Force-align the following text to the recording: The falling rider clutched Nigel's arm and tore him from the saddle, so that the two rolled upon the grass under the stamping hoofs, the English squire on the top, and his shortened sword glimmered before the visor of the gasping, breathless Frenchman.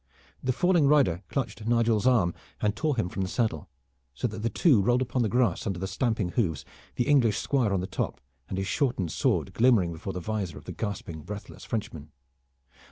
The 0.43 0.51
falling 0.51 0.87
rider 0.87 1.21
clutched 1.29 1.63
Nigel's 1.67 2.07
arm 2.07 2.33
and 2.59 2.75
tore 2.75 2.97
him 2.97 3.07
from 3.07 3.21
the 3.21 3.27
saddle, 3.27 3.69
so 4.15 4.27
that 4.29 4.39
the 4.39 4.49
two 4.49 4.81
rolled 4.81 5.03
upon 5.03 5.21
the 5.21 5.29
grass 5.29 5.67
under 5.67 5.77
the 5.77 5.85
stamping 5.85 6.29
hoofs, 6.29 6.65
the 6.95 7.07
English 7.07 7.37
squire 7.37 7.71
on 7.71 7.81
the 7.81 7.85
top, 7.85 8.19
and 8.49 8.57
his 8.57 8.65
shortened 8.65 9.11
sword 9.11 9.53
glimmered 9.53 9.91
before 9.91 10.13
the 10.13 10.19
visor 10.19 10.57
of 10.57 10.65
the 10.65 10.71
gasping, 10.71 11.21
breathless 11.21 11.63
Frenchman. 11.65 12.11